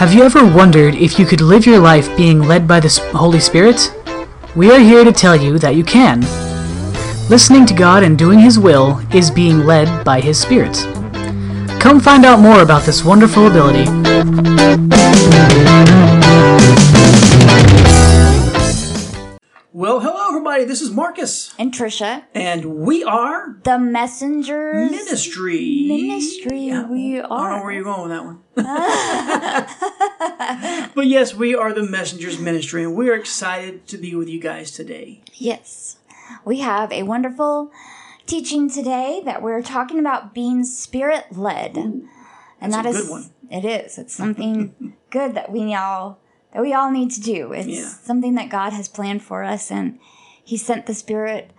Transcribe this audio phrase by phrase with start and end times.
[0.00, 3.38] Have you ever wondered if you could live your life being led by the Holy
[3.38, 3.94] Spirit?
[4.56, 6.22] We are here to tell you that you can.
[7.28, 10.74] Listening to God and doing His will is being led by His Spirit.
[11.78, 13.84] Come find out more about this wonderful ability.
[19.74, 20.68] Well, hello everybody.
[20.68, 24.90] This is Marcus, and Trisha, and we are the messengers.
[24.90, 25.84] Ministry.
[25.86, 27.62] Ministry, Yeah, we I don't know are.
[27.62, 28.40] where you're going with that one.
[30.96, 34.40] but yes, we are the Messengers Ministry, and we are excited to be with you
[34.40, 35.22] guys today.
[35.34, 35.98] Yes,
[36.44, 37.70] we have a wonderful
[38.26, 42.08] teaching today that we're talking about being spirit led, and
[42.60, 43.30] that's that a is good one.
[43.50, 43.98] it is.
[43.98, 46.18] It's something good that we all
[46.52, 47.52] that we all need to do.
[47.52, 47.86] It's Yeah.
[47.86, 50.00] something that God has planned for us, and
[50.50, 51.52] He sent the Spirit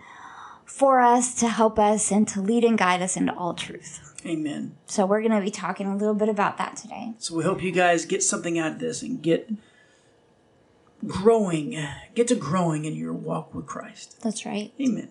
[0.66, 4.14] for us to help us and to lead and guide us into all truth.
[4.26, 4.76] Amen.
[4.84, 7.14] So we're going to be talking a little bit about that today.
[7.16, 9.50] So we hope you guys get something out of this and get
[11.06, 11.82] growing,
[12.14, 14.20] get to growing in your walk with Christ.
[14.20, 14.74] That's right.
[14.78, 15.08] Amen.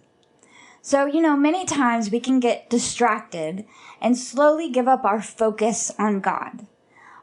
[0.84, 3.66] So, you know, many times we can get distracted
[4.00, 6.68] and slowly give up our focus on God.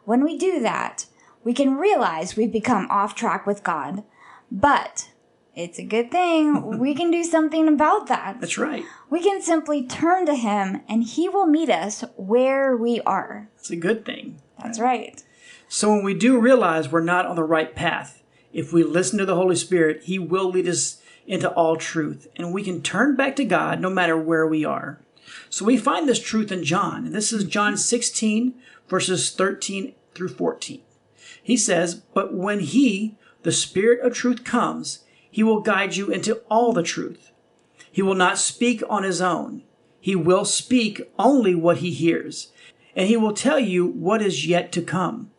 [0.05, 1.07] When we do that,
[1.45, 4.03] we can realize we've become off track with God.
[4.51, 5.11] But
[5.59, 8.41] it's a good thing we can do something about that.
[8.41, 8.85] That's right.
[9.11, 13.49] We can simply turn to Him and He will meet us where we are.
[13.59, 14.41] It's a good thing.
[14.63, 15.23] That's right.
[15.69, 19.27] So when we do realize we're not on the right path, if we listen to
[19.27, 23.37] the Holy Spirit, He will lead us into all truth, and we can turn back
[23.37, 24.99] to God no matter where we are.
[25.51, 28.55] So we find this truth in John, and this is John 16,
[28.89, 30.81] verses 13 through 14.
[31.43, 35.01] He says, But when He, the Spirit of truth, comes,
[35.39, 37.31] He will guide you into all the truth.
[37.93, 39.63] He will not speak on His own.
[40.01, 42.51] He will speak only what He hears,
[42.97, 45.31] and He will tell you what is yet to come.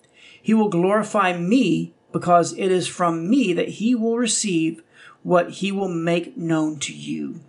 [0.41, 4.83] He will glorify me because it is from me that he will receive
[5.21, 7.41] what he will make known to you.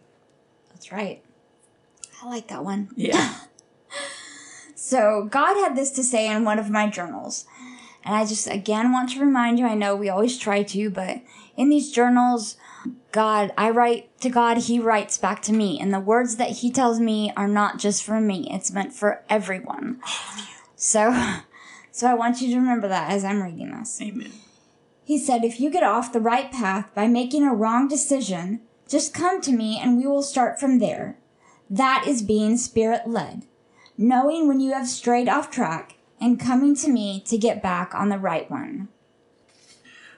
[0.70, 1.22] That's right.
[2.20, 2.88] I like that one.
[2.96, 3.36] Yeah.
[4.74, 7.44] So, God had this to say in one of my journals.
[8.04, 11.20] And I just again want to remind you I know we always try to, but
[11.56, 12.56] in these journals,
[13.12, 15.78] God, I write to God, He writes back to me.
[15.80, 19.22] And the words that He tells me are not just for me, it's meant for
[19.28, 20.00] everyone.
[20.76, 21.12] So,
[21.90, 24.00] so I want you to remember that as I'm reading this.
[24.00, 24.32] Amen.
[25.04, 29.12] He said, If you get off the right path by making a wrong decision, just
[29.12, 31.18] come to me and we will start from there.
[31.68, 33.44] That is being spirit led,
[33.96, 38.08] knowing when you have strayed off track and coming to me to get back on
[38.08, 38.88] the right one.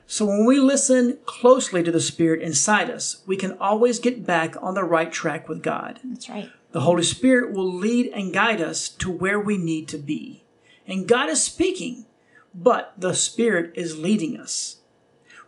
[0.06, 4.56] So when we listen closely to the Spirit inside us, we can always get back
[4.60, 6.00] on the right track with God.
[6.04, 6.50] That's right.
[6.72, 10.44] The Holy Spirit will lead and guide us to where we need to be.
[10.86, 12.06] And God is speaking,
[12.54, 14.78] but the Spirit is leading us.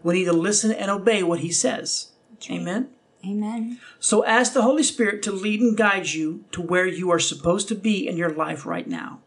[0.02, 2.12] We need to listen and obey what He says.
[2.30, 2.58] right.
[2.60, 2.90] Amen.
[3.26, 3.80] Amen.
[3.98, 7.68] So ask the Holy Spirit to lead and guide you to where you are supposed
[7.68, 9.20] to be in your life right now.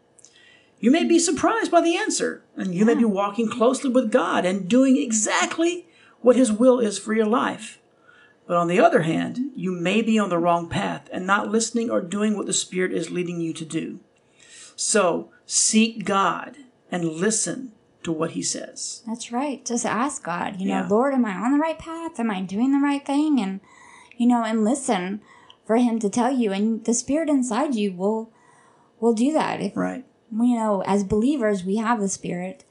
[0.80, 3.10] You may be surprised by the answer, and you may be hmm.
[3.10, 5.86] walking closely with God and doing exactly
[6.20, 7.78] what His will is for your life.
[8.46, 11.90] But on the other hand, you may be on the wrong path and not listening
[11.90, 14.00] or doing what the Spirit is leading you to do.
[14.74, 16.56] So seek God
[16.90, 17.72] and listen
[18.04, 19.02] to what He says.
[19.06, 19.64] That's right.
[19.66, 20.88] Just ask God, you know, Yeah.
[20.88, 22.18] Lord, am I on the right path?
[22.18, 23.38] Am I doing the right thing?
[23.38, 23.60] And,
[24.16, 25.20] you know, and listen
[25.66, 26.52] for Him to tell you.
[26.52, 28.30] And the Spirit inside you will,
[28.98, 29.60] will do that.
[29.60, 30.06] If, Right.
[30.32, 32.64] You know, as believers, we have the Spirit,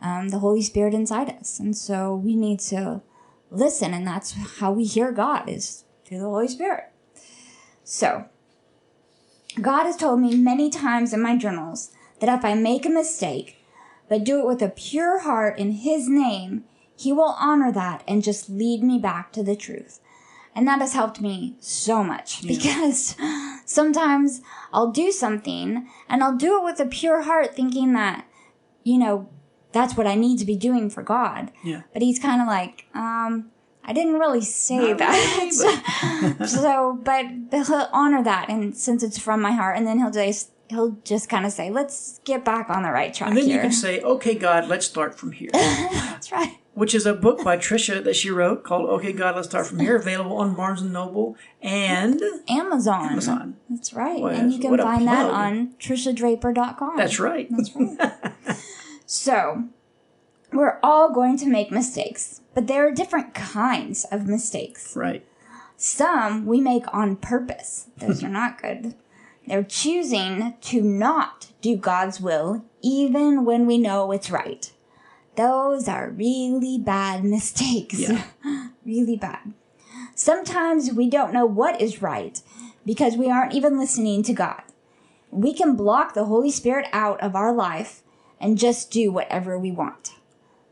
[0.00, 1.58] um, the Holy Spirit inside us.
[1.58, 3.02] And so we need to
[3.50, 3.92] listen.
[3.94, 6.90] And that's how we hear God is through the Holy Spirit.
[7.82, 8.26] So,
[9.60, 13.58] God has told me many times in my journals that if I make a mistake,
[14.08, 16.64] but do it with a pure heart in His name,
[16.96, 20.00] He will honor that and just lead me back to the truth.
[20.54, 23.16] And that has helped me so much because
[23.64, 24.42] sometimes
[24.72, 28.26] I'll do something and I'll do it with a pure heart thinking that,
[28.82, 29.28] you know,
[29.72, 31.50] that's what I need to be doing for God.
[31.62, 31.82] Yeah.
[31.92, 33.50] But He's kind of like, um,
[33.84, 36.46] I didn't really say Not that.
[36.48, 40.10] so, but, but he'll honor that, and since it's from my heart, and then he'll
[40.10, 43.44] just he'll just kind of say, "Let's get back on the right track And then
[43.44, 45.50] here." you can say, okay, God, let's start from here.
[45.52, 46.56] That's right.
[46.74, 49.78] Which is a book by Trisha that she wrote called Okay God Let's Start From
[49.78, 53.12] Here, available on Barnes and Noble and Amazon.
[53.12, 53.56] Amazon.
[53.70, 56.96] That's right, Boy, and you can find that on TrishaDraper.com.
[56.96, 57.48] That's right.
[57.50, 58.56] That's right.
[59.06, 59.64] so,
[60.52, 64.94] we're all going to make mistakes, but there are different kinds of mistakes.
[64.96, 65.24] right.
[65.76, 67.88] Some we make on purpose.
[67.98, 68.94] Those are not good.
[69.46, 74.70] They're choosing to not do God's will even when we know it's right.
[75.36, 77.98] Those are really bad mistakes.
[77.98, 78.24] Yeah.
[78.84, 79.52] really bad.
[80.14, 82.40] Sometimes we don't know what is right
[82.86, 84.62] because we aren't even listening to God.
[85.30, 88.02] We can block the Holy Spirit out of our life
[88.40, 90.12] and just do whatever we want.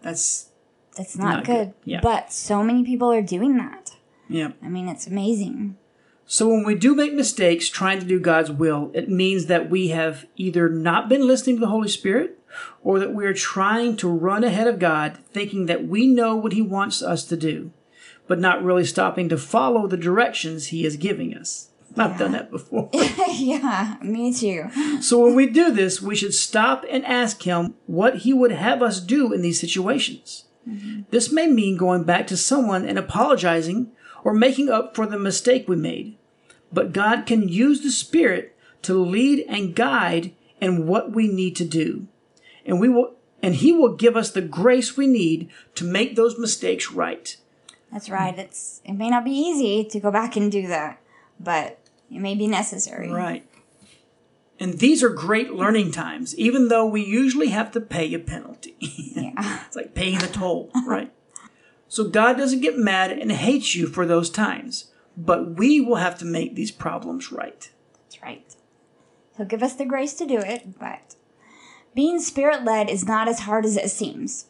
[0.03, 0.51] That's
[0.97, 1.55] That's not, Not good.
[1.67, 1.75] good.
[1.85, 2.01] Yeah.
[2.03, 3.97] But so many people are doing that.
[4.29, 4.53] yeah.
[4.63, 5.77] I mean, it's amazing.
[6.27, 9.89] So when we do make mistakes trying to do God's will, it means that we
[9.89, 12.39] have either not been listening to the Holy Spirit
[12.83, 16.63] or that we're trying to run ahead of God thinking that we know what he
[16.63, 17.73] wants us to do,
[18.27, 21.69] but not really stopping to follow the directions he is giving us.
[21.97, 22.89] I've done that before.
[23.33, 24.71] yeah, me too.
[25.03, 28.83] so when we do this, we should stop and ask him what he would have
[28.83, 30.45] us do in these situations.
[30.69, 31.03] Mm-hmm.
[31.11, 33.93] This may mean going back to someone and apologizing
[34.25, 36.17] or making up for the mistake we made.
[36.73, 41.65] But God can use the Spirit to lead and guide in what we need to
[41.65, 42.07] do.
[42.65, 46.39] And we will and he will give us the grace we need to make those
[46.39, 47.37] mistakes right.
[47.91, 48.39] That's right.
[48.39, 51.01] It's it may not be easy to go back and do that,
[51.39, 51.79] but
[52.11, 53.11] it may be necessary.
[53.11, 53.47] Right.
[54.61, 58.77] And these are great learning times, even though we usually have to pay a penalty.
[59.15, 59.65] Yeah.
[59.67, 61.13] It's like paying the toll, right?
[61.93, 66.19] So God doesn't get mad and hates you for those times, but we will have
[66.21, 67.71] to make these problems right.
[67.93, 68.57] That's right.
[69.37, 71.17] He'll give us the grace to do it, but
[71.95, 74.47] being spirit led is not as hard as it seems.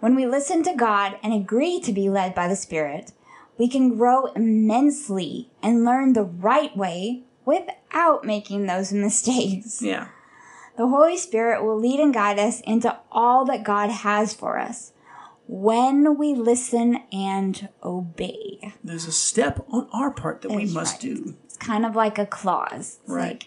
[0.00, 3.12] When we listen to God and agree to be led by the Spirit,
[3.58, 9.82] we can grow immensely and learn the right way without making those mistakes.
[9.82, 10.08] Yeah.
[10.78, 14.92] The Holy Spirit will lead and guide us into all that God has for us
[15.48, 18.74] when we listen and obey.
[18.84, 21.14] There's a step on our part that we must right.
[21.14, 21.34] do.
[21.44, 22.98] It's kind of like a clause.
[23.00, 23.28] It's Right.
[23.30, 23.46] like,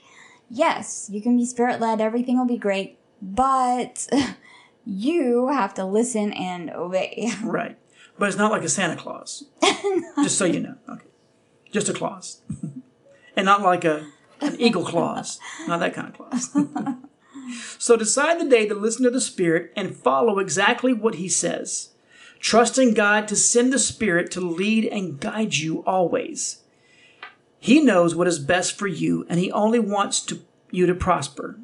[0.49, 4.07] yes, you can be spirit led, everything will be great, but
[4.85, 7.31] you have to listen and obey.
[7.43, 7.77] Right.
[8.17, 9.45] But it's not like a Santa Claus.
[10.23, 10.75] Just so you know.
[10.89, 11.05] Okay.
[11.71, 12.41] Just a clause.
[13.35, 14.05] and not like a
[14.41, 15.39] an eagle clause.
[15.67, 16.49] Not that kind of clause.
[17.77, 21.89] So decide the day to listen to the Spirit and follow exactly what He says.
[22.39, 26.63] Trusting God to send the Spirit to lead and guide you always.
[27.59, 31.59] He knows what is best for you, and He only wants to, you to prosper.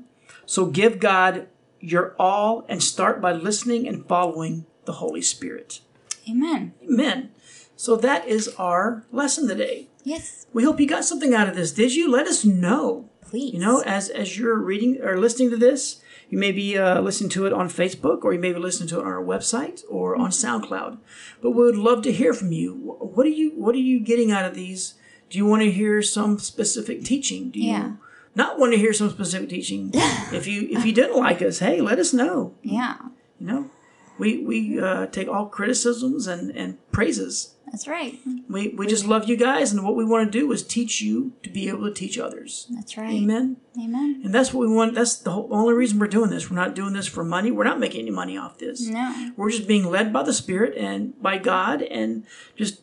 [0.45, 1.47] So give God
[1.79, 5.81] your all and start by listening and following the Holy Spirit.
[6.29, 6.73] Amen.
[6.83, 7.31] Amen.
[7.75, 9.87] So that is our lesson today.
[10.03, 11.73] Yes, We hope you got something out of this.
[11.73, 12.09] Did you?
[12.09, 13.09] Let us know.
[13.29, 13.53] Please.
[13.53, 17.29] You know, as as you're reading or listening to this, you may be uh, listening
[17.31, 20.15] to it on Facebook, or you may be listening to it on our website or
[20.15, 20.97] on SoundCloud.
[21.41, 22.73] But we would love to hear from you.
[22.75, 24.95] What are you What are you getting out of these?
[25.29, 27.49] Do you want to hear some specific teaching?
[27.51, 27.91] Do you Yeah.
[28.35, 29.91] not want to hear some specific teaching?
[30.31, 32.53] if you if you didn't like us, hey, let us know.
[32.63, 32.95] yeah,
[33.39, 33.69] You know,
[34.17, 37.55] we we uh, take all criticisms and and praises.
[37.71, 38.17] That's right.
[38.49, 41.33] We, we just love you guys, and what we want to do is teach you
[41.43, 42.67] to be able to teach others.
[42.71, 43.13] That's right.
[43.13, 43.57] Amen.
[43.77, 44.21] Amen.
[44.23, 44.95] And that's what we want.
[44.95, 46.49] That's the whole, only reason we're doing this.
[46.49, 47.51] We're not doing this for money.
[47.51, 48.87] We're not making any money off this.
[48.87, 49.31] No.
[49.35, 52.25] We're just being led by the Spirit and by God, and
[52.55, 52.81] just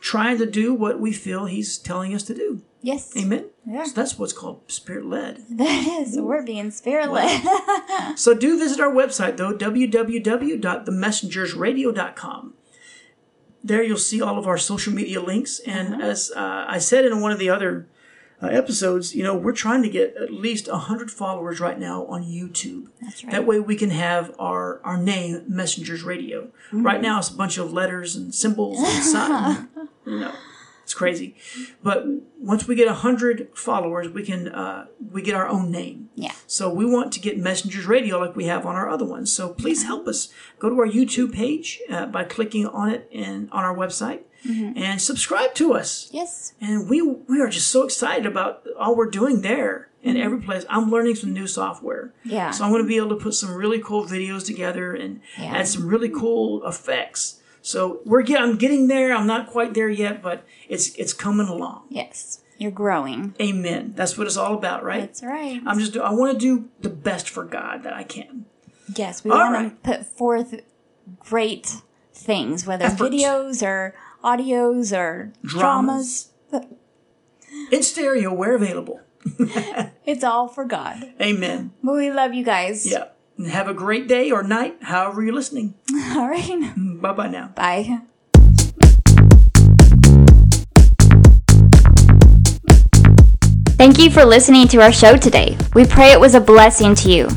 [0.00, 2.62] trying to do what we feel He's telling us to do.
[2.80, 3.16] Yes.
[3.16, 3.46] Amen.
[3.64, 3.84] Yeah.
[3.84, 5.44] So that's what's called spirit led.
[5.50, 6.18] That is.
[6.18, 7.42] We're being spirit led.
[8.16, 12.54] So do visit our website though, www.themessengersradio.com.
[13.64, 15.60] There you'll see all of our social media links.
[15.60, 17.86] And as uh, I said in one of the other
[18.42, 22.24] uh, episodes, you know, we're trying to get at least 100 followers right now on
[22.24, 22.88] YouTube.
[23.00, 23.30] That's right.
[23.30, 26.48] That way we can have our, our name, Messengers Radio.
[26.72, 29.68] Right now it's a bunch of letters and symbols and sign.
[30.06, 30.34] you know,
[30.92, 31.34] it's crazy.
[31.82, 32.04] But
[32.38, 36.10] once we get 100 followers, we can, uh, we get our own name.
[36.16, 36.32] yeah.
[36.46, 39.32] So we want to get Messengers Radio like we have on our other ones.
[39.32, 40.28] So please help us.
[40.58, 45.00] Go to our YouTube page uh, by clicking on it and on our website and
[45.00, 46.08] subscribe to us.
[46.12, 46.52] Yes.
[46.60, 50.64] And we we are just so excited about all we're doing there and every place.
[50.68, 52.12] I'm learning some new software.
[52.24, 52.50] Yeah.
[52.50, 55.54] So I'm going to be able to put some really cool videos together and Yeah.
[55.58, 57.38] add some really cool effects.
[57.62, 59.12] So we're get, I'm getting there.
[59.14, 61.84] I'm not quite there yet, but it's it's coming along.
[61.88, 62.40] Yes.
[62.58, 63.34] You're growing.
[63.40, 63.92] Amen.
[63.96, 65.00] That's what it's all about, right?
[65.02, 65.60] That's right.
[65.66, 68.46] I'm just I want to do the best for God that I can.
[68.94, 69.84] Yes, we All want right.
[69.84, 70.60] to put forth
[71.20, 71.76] great
[72.12, 73.10] things, whether Effort.
[73.10, 76.30] videos or audios or dramas.
[76.50, 76.68] Dramas.
[77.70, 79.00] In stereo, where available.
[80.04, 81.14] It's all for God.
[81.20, 81.70] Amen.
[81.82, 82.90] But we love you guys.
[82.90, 83.04] Yeah.
[83.38, 85.74] And have a great day or night, however you're listening.
[86.14, 86.72] All right.
[86.76, 87.48] Bye bye now.
[87.54, 88.00] Bye.
[93.76, 95.56] Thank you for listening to our show today.
[95.74, 97.28] We pray it was a blessing to you.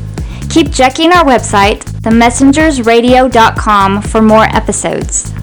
[0.48, 5.35] Keep checking our website, themessengersradio.com, for more episodes.